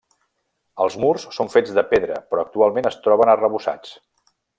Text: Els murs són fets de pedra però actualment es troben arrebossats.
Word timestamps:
Els 0.85 0.95
murs 1.03 1.25
són 1.35 1.51
fets 1.55 1.75
de 1.75 1.83
pedra 1.91 2.17
però 2.31 2.45
actualment 2.45 2.91
es 2.91 2.97
troben 3.09 3.33
arrebossats. 3.35 3.93